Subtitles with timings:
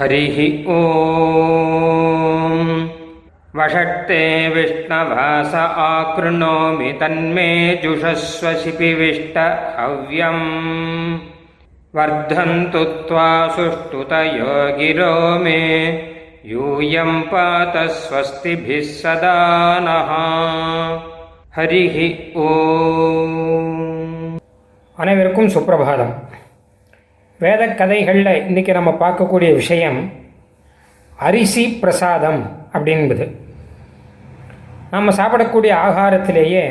[0.00, 0.80] हरिः ओ
[3.56, 9.38] वषट्ते विष्णवास आकृणोमि तन्मे जुषस्वशिपिविष्ट
[9.78, 11.18] हव्यम्।
[11.94, 15.88] वर्धन्तु त्वा सुष्ठुतयो गिरो मे।
[16.46, 20.10] यूयम् पात स्वस्तिभिः सदा नः।
[21.56, 22.48] हरिः ओ
[25.00, 26.39] अनेविकं सुप्रभातम्।
[27.42, 29.98] வேத கதைகளில் இன்றைக்கி நம்ம பார்க்கக்கூடிய விஷயம்
[31.26, 32.40] அரிசி பிரசாதம்
[32.74, 33.24] அப்படின்பது.
[34.94, 36.64] நம்ம சாப்பிடக்கூடிய ஆகாரத்திலேயே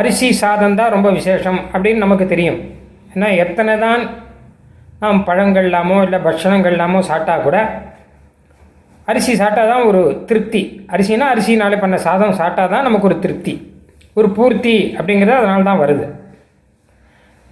[0.00, 2.60] அரிசி சாதம் தான் ரொம்ப விசேஷம் அப்படின்னு நமக்கு தெரியும்.
[3.14, 4.04] ஏன்னா எத்தனை தான்
[5.02, 7.56] நாம் பழங்கள்லாமோ இல்லை பட்சணங்கள்லாமோ சாப்பிட்டா கூட
[9.10, 10.62] அரிசி சாப்பிட்டா தான் ஒரு திருப்தி.
[10.94, 13.56] அரிசினா அரிசினாலே பண்ண சாதம் சாப்பிட்டா தான் நமக்கு ஒரு திருப்தி.
[14.18, 16.08] ஒரு பூர்த்தி அப்படிங்கிறது அதனால தான் வருது.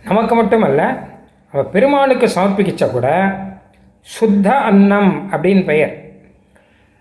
[0.04, 0.82] நமக்கு மட்டுமல்ல
[1.54, 3.08] பெருமாளுக்கு சமர்ப்பிக்கிச்ச கூட
[4.06, 5.94] சுத்த அன்னம் அப்படின்னு பெயர்.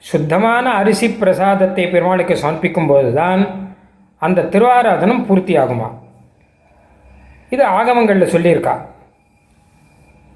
[0.03, 3.41] சுத்தமான அரிசி பிரசாதத்தை பெருமாளுக்கு சமர்ப்பிக்கும் போது தான்
[4.21, 5.89] அந்த திருவாராதனம் பூர்த்தி ஆகுமா
[7.55, 8.75] இது ஆகமங்களில் சொல்லியிருக்கா.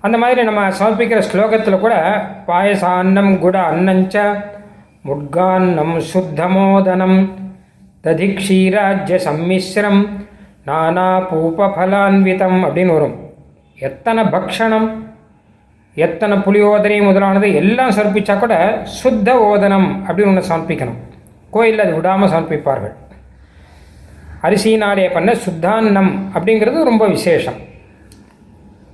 [0.04, 1.96] அந்த மாதிரி நம்ம சமர்ப்பிக்கிற ஸ்லோகத்தில் கூட
[2.48, 4.16] பாயசான்னம் குட அன்னஞ்ச
[5.10, 7.20] முட்கான்னம் சுத்தமோதனம்
[8.06, 10.02] ததி க்ஷீராஜ்ய சம்மிஸ்ரம்
[10.70, 13.18] நானா பூபலான்விதம் அப்படின்னு வரும்.
[13.88, 14.88] எத்தனை பக்ஷணம்
[15.98, 18.56] எத்தனை புளியோதனை முதலானது எல்லாம் சமர்ப்பிச்சா கூட
[19.00, 21.00] சுத்த ஓதனம் அப்படின்னு ஒன்று சமர்ப்பிக்கணும்.
[21.56, 22.94] கோயிலில் அது விடாமல் சமர்ப்பிப்பார்கள்.
[24.48, 27.58] அரிசினாலே பண்ண சுத்தான்னம் அப்படிங்கிறது ரொம்ப விசேஷம்.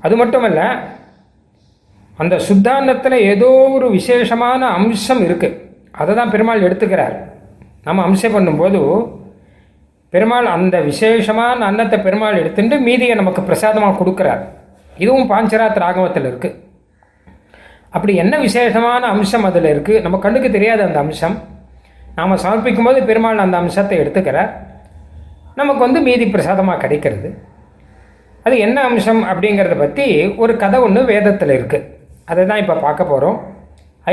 [0.05, 0.61] அது மட்டுமல்ல
[2.19, 5.57] அந்த சுத்தான்னத்தில் ஏதோ ஒரு விசேஷமான அம்சம் இருக்குது
[6.01, 7.15] அதை தான் பெருமாள் எடுத்துக்கிறார்.
[7.87, 8.79] நம்ம அம்சம் பண்ணும்போது
[10.13, 14.43] பெருமாள் அந்த விசேஷமான அன்னத்தை பெருமாள் எடுத்துட்டு மீதியை நமக்கு பிரசாதமாக கொடுக்குறார்.
[15.03, 16.55] இதுவும் பாஞ்சராத் ராகவத்தில் இருக்குது
[17.95, 21.35] அப்படி என்ன விசேஷமான அம்சம் அதில் இருக்குது நம்ம கண்ணுக்கு தெரியாத அந்த அம்சம்.
[22.17, 24.51] நாம் சமர்ப்பிக்கும் போது பெருமாள் அந்த அம்சத்தை எடுத்துக்கிறார்.
[25.59, 27.29] நமக்கு வந்து மீதி பிரசாதமாக கிடைக்கிறது.
[28.45, 30.07] அது என்ன அம்சம் அப்படிங்கிறத பற்றி
[30.43, 31.87] ஒரு கதை ஒன்று வேதத்தில் இருக்குது
[32.31, 33.37] அதை தான் இப்போ பார்க்க போகிறோம்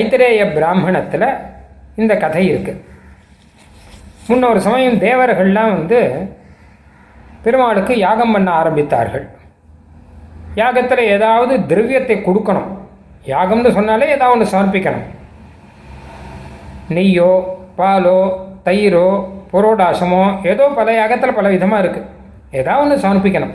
[0.01, 1.29] ஐத்திரேய பிராமணத்தில்
[2.03, 2.81] இந்த கதை இருக்குது
[4.29, 5.99] முன்னொரு சமயம் தேவர்கள்லாம் வந்து
[7.45, 9.27] பெருமாளுக்கு யாகம் பண்ண ஆரம்பித்தார்கள்.
[10.61, 12.71] யாகத்தில் ஏதாவது திரவியத்தை கொடுக்கணும்.
[13.35, 15.07] யாகம்னு சொன்னாலே ஏதாவது ஒன்று சமர்ப்பிக்கணும்.
[16.97, 17.31] நெய்யோ
[17.79, 18.19] பாலோ
[18.67, 19.07] தயிரோ
[19.53, 20.23] புரோடாசமோ
[20.53, 22.11] ஏதோ பல யாகத்தில் பல விதமாக இருக்குது
[22.61, 23.55] ஏதாவது ஒன்று சமர்ப்பிக்கணும்.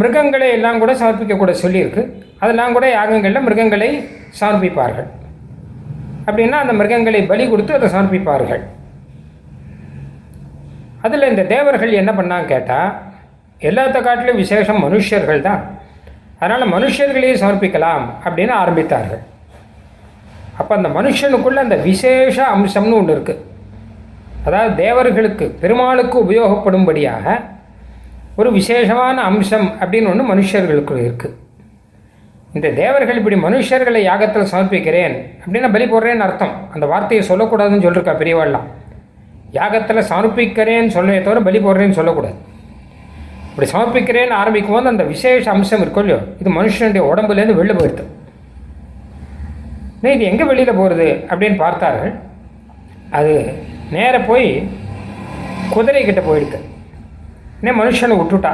[0.00, 2.02] மிருகங்களை எல்லாம் கூட சமர்ப்பிக்கக்கூட சொல்லியிருக்கு.
[2.42, 3.90] அதெல்லாம் கூட யாகங்களில் மிருகங்களை
[4.40, 5.08] சமர்ப்பிப்பார்கள்.
[6.28, 8.62] அப்படின்னா அந்த மிருகங்களை பலி கொடுத்து அதை சமர்ப்பிப்பார்கள்.
[11.06, 12.90] அதில் இந்த தேவர்கள் என்ன பண்ணாங்க கேட்டால்
[13.68, 15.62] எல்லாத்த காட்டிலும் விசேஷம் மனுஷர்கள் தான்
[16.40, 19.22] அதனால் மனுஷர்களையே சமர்ப்பிக்கலாம் அப்படின்னு ஆரம்பித்தார்கள்.
[20.60, 23.40] அப்போ அந்த மனுஷனுக்குள்ள அந்த விசேஷ அம்சம்னு ஒன்று இருக்குது
[24.46, 27.36] அதாவது தேவர்களுக்கு பெருமாளுக்கு உபயோகப்படும்படியாக
[28.40, 31.38] ஒரு விசேஷமான அம்சம் அப்படின்னு ஒன்று மனுஷர்களுக்கு இருக்குது
[32.56, 36.54] இந்த தேவர்கள் இப்படி மனுஷர்களை யாகத்தில் சமர்ப்பிக்கிறேன் அப்படின்னா பலி போடுறேன்னு அர்த்தம்.
[36.74, 38.66] அந்த வார்த்தையை சொல்லக்கூடாதுன்னு சொல்லியிருக்கா பெரியவாள்லாம்.
[39.58, 42.36] யாகத்தில் சமர்ப்பிக்கிறேன்னு சொல்லவே தவிர பலி போடுறேன்னு சொல்லக்கூடாது.
[43.52, 46.24] இப்படி சமர்ப்பிக்கிறேன்னு ஆரம்பிக்கும் போது அந்த விசேஷ அம்சம் இருக்கும் இல்லையோ?
[46.40, 48.04] இது மனுஷனுடைய உடம்புலேருந்து வெளில போயிடுது.
[50.12, 52.12] இது எங்கே வெளியில் போகிறது அப்படின்னு பார்த்தார்கள்.
[53.10, 53.32] அது
[53.90, 54.68] நேர போய்
[55.74, 56.58] குதிரைக்கிட்ட போயிடுது.
[57.60, 58.52] இன்னும் மனுஷனை விட்டுட்டா.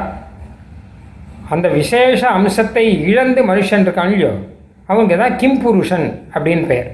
[1.51, 4.33] அந்த விசேஷ அம்சத்தை இழந்து மனுஷன் இருக்கான் இல்லையோ?
[4.87, 6.91] அவங்க தான் கிம்புருஷன் அப்படின்னு பெயர்.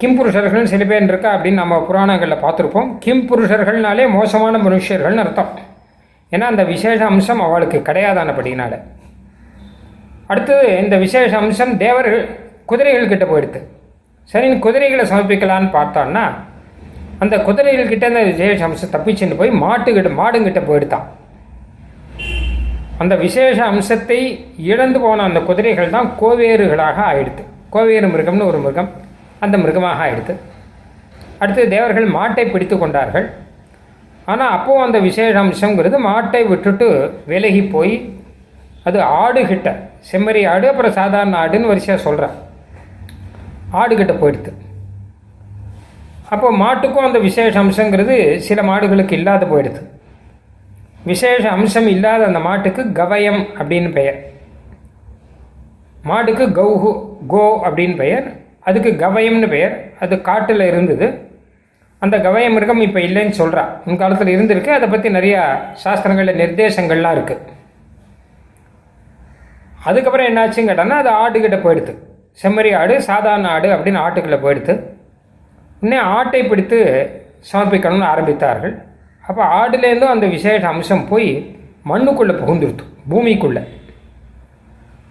[0.00, 2.88] கிம்புருஷர்கள் சில பேர் இருக்கா அப்படின்னு நம்ம புராணங்களில் பார்த்துருப்போம்.
[3.04, 5.52] கிம்புருஷர்கள்னாலே மோசமான மனுஷர்கள்னு அர்த்தம்.
[6.32, 8.74] ஏன்னா அந்த விசேஷ அம்சம் அவளுக்கு கிடையாதானபடினால.
[10.32, 12.22] அடுத்தது இந்த விசேஷ அம்சம் தேவர்கள்
[12.70, 13.60] குதிரைகள்கிட்ட போயிடுது
[14.30, 16.24] சரி குதிரைகளை சமர்ப்பிக்கலான்னு பார்த்தோன்னா
[17.22, 21.06] அந்த குதிரைகள்கிட்ட அந்த விசேஷ அம்சம் தப்பிச்சுன்னு போய் மாட்டுக்கிட்ட மாடுங்கிட்ட போயிடுதான்
[23.02, 24.18] அந்த விசேஷ அம்சத்தை
[24.70, 27.44] இழந்து போன அந்த குதிரைகள் தான் கோவேறுகளாக ஆயிடுது
[27.74, 28.90] கோவேறு மிருகம்னு ஒரு மிருகம்
[29.44, 30.34] அந்த மிருகமாக ஆயிடுது
[31.38, 33.26] அடுத்து தேவர்கள் மாட்டை பிடித்து கொண்டார்கள்.
[34.26, 36.86] ஆனால் அப்போது அந்த விசேஷ அம்சங்கிறது மாட்டை விட்டுட்டு
[37.32, 37.94] விலகி போய்
[38.88, 39.68] அது ஆடுகிட்ட
[40.10, 42.34] செம்மறி ஆடு அப்புறம் சாதாரண ஆடுன்னு வரிசையாக சொல்கிறேன்
[43.80, 44.52] ஆடுகிட்ட போயிடுது
[46.34, 48.14] அப்போ மாட்டுக்கும் அந்த விசேஷ அம்சங்கிறது
[48.48, 49.80] சில மாடுகளுக்கு இல்லாத போயிடுது
[51.10, 54.18] விசேஷ அம்சம் இல்லாத அந்த மாட்டுக்கு கவயம் அப்படின்னு பெயர்.
[56.04, 56.90] மாட்டுக்கு கௌஹு
[57.32, 58.26] கோ அப்படின்னு பெயர்.
[58.68, 59.74] அதுக்கு கவயம்னு பெயர்.
[60.00, 61.06] அது காட்டில் இருந்தது.
[62.04, 64.70] அந்த கவய மிருகம் இப்போ இல்லைன்னு சொல்கிறா முன்காலத்தில் இருந்திருக்கு.
[64.78, 65.42] அதை பற்றி நிறையா
[65.84, 67.52] சாஸ்திரங்களில் நிர்தேசங்கள்லாம் இருக்குது
[69.88, 71.92] அதுக்கப்புறம் என்னாச்சுன்னு கேட்டோன்னா அது ஆடுகிட்ட போயிடுது.
[72.42, 74.74] செம்மறி ஆடு சாதாரண ஆடு அப்படின்னு ஆட்டுக்குள்ளே போயிடுது.
[75.80, 76.78] உடனே ஆட்டை பிடித்து
[77.50, 78.74] சமர்ப்பிக்கணும்னு ஆரம்பித்தார்கள்.
[79.28, 81.28] அப்போ ஆடுலேருந்தும் அந்த விசேஷ அம்சம் போய்
[81.90, 83.62] மண்ணுக்குள்ளே புகுந்துருத்து பூமிக்குள்ளே.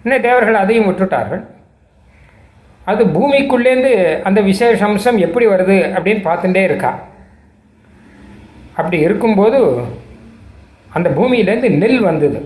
[0.04, 1.42] இன்னும் தேவர்கள் அதையும் விட்டுட்டார்கள்.
[2.90, 3.92] அது பூமிக்குள்ளேருந்து
[4.28, 6.90] அந்த விசேஷ அம்சம் எப்படி வருது அப்படின்னு பார்த்துட்டே இருக்கா.
[8.78, 9.58] அப்படி இருக்கும்போது
[10.96, 12.40] அந்த பூமியிலேருந்து நெல் வந்தது.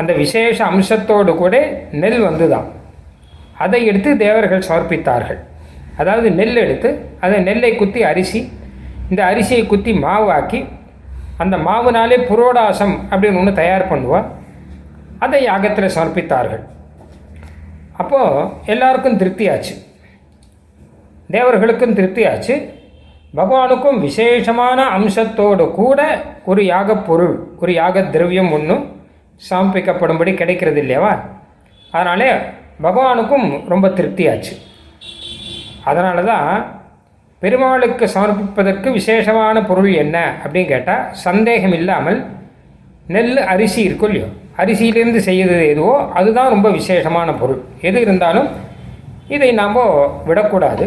[0.00, 1.54] அந்த விசேஷ அம்சத்தோடு கூட
[2.02, 2.68] நெல் வந்துதான்
[3.64, 5.40] அதை எடுத்து தேவர்கள் சமர்ப்பித்தார்கள்.
[6.00, 6.90] அதாவது நெல் எடுத்து
[7.24, 8.40] அதை நெல்லை குத்தி அரிசி
[9.10, 10.60] இந்த அரிசியை குத்தி மாவாக்கி
[11.42, 14.28] அந்த மாவுனாலே புரோடாசம் அப்படின்னு ஒன்று தயார் பண்ணுவோம்
[15.24, 16.62] அதை யாகத்தில் சமர்ப்பித்தார்கள்.
[18.00, 19.74] அப்போது எல்லாருக்கும் திருப்தியாச்சு.
[21.30, 22.54] தேவர்களுக்கும் திருப்தியாச்சு.
[23.36, 26.00] பகவானுக்கும் விசேஷமான அம்சத்தோடு கூட
[26.44, 28.84] ஒரு யாகப் பொருள் ஒரு யாக திரவியம் ஒன்றும்
[29.50, 31.12] சமர்ப்பிக்கப்படும்படி கிடைக்கிறது இல்லையவா?
[31.92, 32.30] அதனாலே
[32.82, 34.54] பகவானுக்கும் ரொம்ப திருப்தியாச்சு.
[35.84, 36.48] அதனால தான்
[37.42, 42.18] பெருமாளுக்கு சமர்ப்பிப்பதற்கு விசேஷமான பொருள் என்ன அப்படின்னு கேட்டால் சந்தேகம் இல்லாமல்
[43.06, 44.32] நெல் அரிசி இருக்கும் இல்லையோ?
[44.60, 47.60] அரிசியிலிருந்து செய்யறது எதுவோ அதுதான் ரொம்ப விசேஷமான பொருள்.
[47.88, 48.48] எது இருந்தாலும்
[49.36, 49.78] இதை நாம்
[50.28, 50.86] விடக்கூடாது.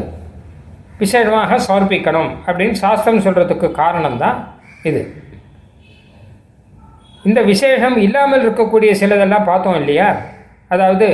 [1.02, 4.38] விசேஷமாக சமர்ப்பிக்கணும் அப்படின்னு சாஸ்திரம் சொல்கிறதுக்கு காரணம் தான்
[4.90, 5.02] இது.
[7.30, 10.08] இந்த விசேஷம் இல்லாமல் இருக்கக்கூடிய சிலதெல்லாம் பார்த்தோம் இல்லையா?
[10.74, 11.08] அதாவது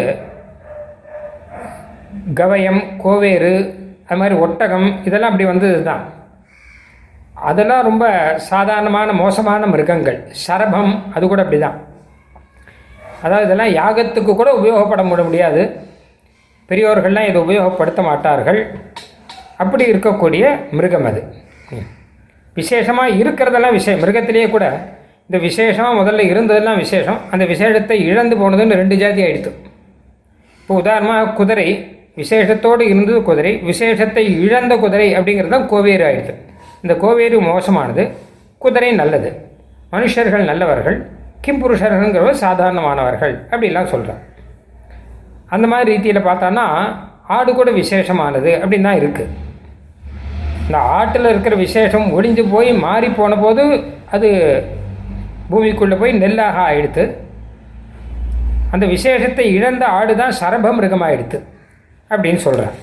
[2.39, 3.53] கவயம் கோவேறு
[4.07, 6.03] அது மாதிரி ஒட்டகம் இதெல்லாம் அப்படி வந்தது தான்
[7.49, 8.05] அதெல்லாம் ரொம்ப
[8.51, 10.17] சாதாரணமான மோசமான மிருகங்கள்.
[10.45, 11.77] சரபம் அது கூட அப்படி தான்
[13.23, 15.61] அதாவது இதெல்லாம் யாகத்துக்கு கூட உபயோகப்பட முடியாது.
[16.69, 18.59] பெரியோர்கள்லாம் இதை உபயோகப்படுத்த மாட்டார்கள்.
[19.57, 21.21] அப்படி இருக்கக்கூடிய மிருகம் அது.
[22.55, 24.65] விசேஷமாக இருக்கிறதெல்லாம் விஷயம் மிருகத்திலேயே கூட
[25.27, 27.19] இந்த விசேஷமாக முதல்ல இருந்ததெல்லாம் விசேஷம்.
[27.31, 29.51] அந்த விசேஷத்தை இழந்து போனதுன்னு ரெண்டு ஜாதி ஆயிடுத்து.
[30.61, 31.67] இப்போ உதாரணமாக குதிரை
[32.17, 36.33] விசேஷத்தோடு இருந்தது குதிரை விசேஷத்தை இழந்த குதிரை அப்படிங்கிறது தான் கோவேறு ஆயிடுது
[36.81, 38.03] இந்த கோவேறு மோசமானது.
[38.57, 39.29] குதிரை நல்லது.
[39.91, 40.97] மனுஷர்கள் நல்லவர்கள்.
[41.39, 44.23] கிம்புருஷர்கள்ங்கிறவர் சாதாரணமானவர்கள் அப்படிலாம் சொல்கிறார்
[45.49, 46.65] அந்த மாதிரி ரீதியில் பார்த்தான்னா
[47.27, 49.35] ஆடு கூட விசேஷமானது அப்படின்னு தான் இருக்குது
[50.65, 53.63] இந்த ஆட்டில் இருக்கிற விசேஷம் ஒளிஞ்சு போய் மாறி போன போது
[54.11, 54.29] அது
[55.49, 57.03] பூமிக்குள்ளே போய் நெல்லாக ஆயிடுத்து
[58.71, 61.37] அந்த விசேஷத்தை இழந்த ஆடு தான் சரப மிருகமாயிடுத்து
[62.11, 62.75] அப்படின்னு சொல்கிறார்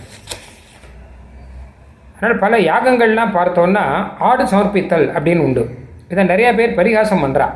[2.17, 3.85] அதனால் பல யாகங்கள்லாம் பார்த்தோன்னா
[4.21, 5.63] ஆடு சமர்ப்பித்தல் அப்படின்னு உண்டு.
[6.09, 7.55] இதை நிறையா பேர் பரிகாசம் பண்ணுறான்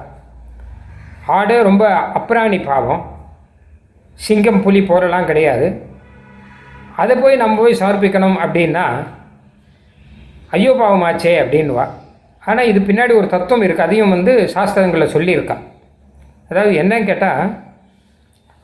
[1.36, 1.84] ஆடு ரொம்ப
[2.18, 3.02] அப்ராணி பாவம்.
[4.26, 5.68] சிங்கம் புலி போரெல்லாம் கிடையாது.
[7.02, 8.84] அதை போய் நம்ம போய் சமர்ப்பிக்கணும் அப்படின்னா
[10.56, 11.86] ஐயோ பாவமாச்சே அப்படின்வா
[12.42, 15.56] ஆனால் இது பின்னாடி ஒரு தத்துவம் இருக்குது அதையும் வந்து சாஸ்திரங்களில் சொல்லியிருக்கா.
[16.50, 17.50] அதாவது என்னன்னு கேட்டால்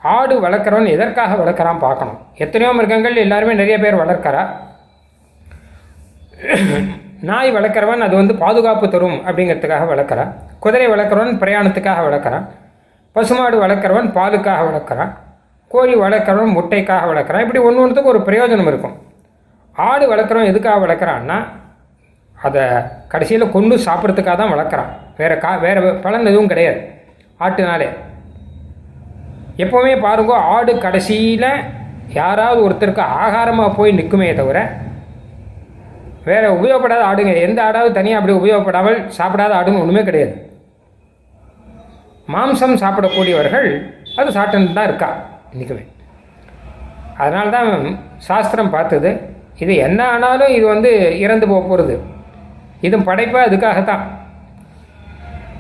[0.03, 2.19] ஆடு வளர்க்குறவன் எதற்காக வளர்க்குறான் பார்க்கணும்.
[2.45, 4.43] எத்தனையோ மிருகங்கள் எல்லாருமே நிறைய பேர் வளர்க்குறா.
[7.21, 10.33] நாய் வளர்க்குறவன் அது வந்து பாதுகாப்பு தரும் அப்படிங்கிறதுக்காக வளர்க்குறான்.
[10.59, 12.47] குதிரை வளர்க்குறவன் பிரயாணத்துக்காக வளர்க்குறான்.
[13.13, 15.13] பசுமாடு வளர்க்குறவன் பாலுக்காக வளர்க்குறான்.
[15.69, 17.41] கோழி வளர்க்குறவன் முட்டைக்காக வளர்க்குறான்.
[17.41, 18.97] இப்படி ஒன்று ஒன்றுத்துக்கு ஒரு பிரயோஜனம் இருக்கும்.
[19.73, 21.45] ஆடு வளர்க்குறவன் எதுக்காக வளர்க்குறான்னா
[22.43, 22.63] அதை
[23.09, 24.91] கடைசியில் கொண்டு சாப்பிட்றதுக்காக தான் வளர்க்குறான்.
[25.17, 26.91] வேறு கா வேறு பலன் எதுவும் கிடையாது.
[27.41, 27.89] ஆட்டுனாலே.
[29.57, 31.51] எப்போவுமே பாருங்க ஆடு கடைசியில்
[32.09, 34.77] யாராவது ஒருத்தருக்கு ஆகாரமாக போய் நிற்குமே தவிர
[36.29, 37.33] வேறு உபயோகப்படாத ஆடுங்க.
[37.47, 40.35] எந்த ஆடாவது தனியாக அப்படி உபயோகப்படாமல் சாப்பிடாத ஆடுன்னு ஒன்றுமே கிடையாது.
[42.35, 43.69] மாம்சம் சாப்பிடக்கூடியவர்கள்
[44.21, 45.11] அது சாப்பிட்டு தான் இருக்கா?
[45.55, 45.85] இன்றைக்குமே
[47.23, 47.71] அதனால தான்
[48.29, 49.11] சாஸ்திரம் பார்த்தது
[49.65, 50.91] இது என்ன ஆனாலும் இது வந்து
[51.25, 51.95] இறந்து போக போகிறது
[52.87, 54.03] இது படைப்பாக அதுக்காகத்தான்.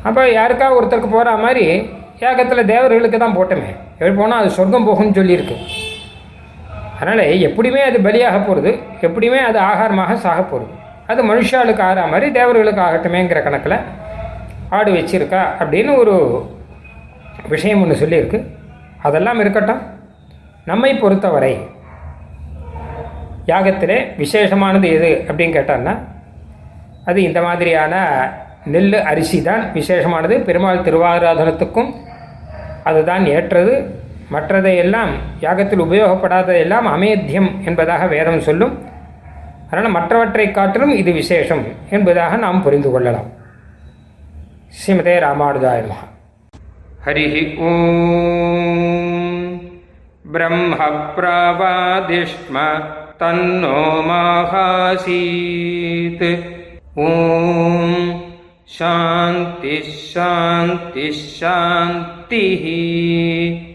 [0.08, 1.64] அப்போ யாருக்கா ஒருத்தருக்கு போகிற மாதிரி
[2.28, 3.70] ஏகத்தில் தேவர்களுக்கு தான் போட்டோமே.
[3.98, 5.56] எப்படி போனால் அது சொர்க்கம் போகும்னு சொல்லியிருக்கு.
[6.98, 8.70] அதனால் எப்படியுமே அது பலியாக போகிறது
[9.06, 10.72] எப்படியுமே அது ஆகாரமாக சாக போகிறது
[11.10, 13.78] அது மனுஷாளுக்கு ஆகிற மாதிரி தேவர்களுக்கு ஆகட்டுமேங்கிற கணக்கில்
[14.76, 16.14] ஆடு வச்சிருக்கா அப்படின்னு ஒரு
[17.48, 18.38] விஷயம் ஒன்று சொல்லியிருக்கு.
[19.06, 19.82] அதெல்லாம் இருக்கட்டும்.
[20.64, 21.52] நம்மை பொறுத்தவரை
[23.50, 25.94] யாகத்திலே விசேஷமானது எது அப்படின்னு கேட்டான்னா
[27.10, 27.94] அது இந்த மாதிரியான
[28.74, 30.36] நெல் அரிசி தான் விசேஷமானது.
[30.48, 31.92] பெருமாள் திருவாராதனத்துக்கும்
[32.88, 33.74] அதுதான் ஏற்றது.
[34.32, 35.08] மற்றதையெல்லாம்
[35.40, 38.82] யாகத்தில் உபயோகப்படாததெல்லாம் அமேத்தியம் என்பதாக வேதம் சொல்லும்.
[39.70, 43.26] அதனால் மற்றவற்றை காட்டிலும் இது விசேஷம் என்பதாக நாம் புரிந்து கொள்ளலாம்.
[44.68, 45.84] ஸ்ரீமதே ராமானுஜாய
[47.06, 49.60] ஹரி ஓம்.
[50.32, 50.76] பிரம்ம
[51.16, 52.82] பிரவாதிஷ்ம
[53.18, 56.50] தன்னோ மாகாசீத்.
[56.94, 58.24] ஓம்.
[58.64, 63.74] சாந்தி சாந்தி சாந்தி